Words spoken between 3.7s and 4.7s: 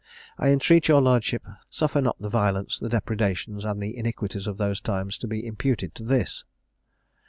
the iniquities of